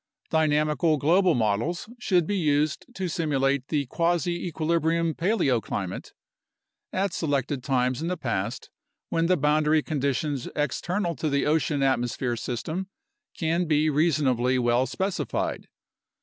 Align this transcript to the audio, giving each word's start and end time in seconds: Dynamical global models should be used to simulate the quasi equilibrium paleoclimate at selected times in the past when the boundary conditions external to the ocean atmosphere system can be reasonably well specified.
Dynamical 0.31 0.97
global 0.97 1.35
models 1.35 1.87
should 1.99 2.25
be 2.25 2.35
used 2.35 2.87
to 2.95 3.07
simulate 3.07 3.67
the 3.67 3.85
quasi 3.85 4.47
equilibrium 4.47 5.13
paleoclimate 5.13 6.13
at 6.91 7.13
selected 7.13 7.63
times 7.63 8.01
in 8.01 8.07
the 8.07 8.17
past 8.17 8.71
when 9.09 9.27
the 9.27 9.37
boundary 9.37 9.83
conditions 9.83 10.49
external 10.55 11.15
to 11.17 11.29
the 11.29 11.45
ocean 11.45 11.83
atmosphere 11.83 12.35
system 12.35 12.87
can 13.37 13.65
be 13.67 13.91
reasonably 13.91 14.57
well 14.57 14.87
specified. 14.87 15.67